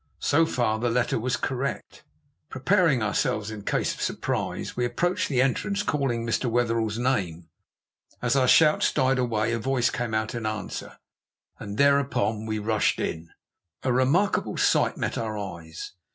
[0.17, 2.03] So far the letter was correct.
[2.49, 6.49] Preparing ourselves, in case of surprise, we approached the entrance, calling Mr.
[6.49, 7.49] Wetherell's name.
[8.19, 10.97] As our shouts died away a voice came out in answer,
[11.59, 13.29] and thereupon we rushed in.
[13.83, 15.91] A remarkable sight met our eyes.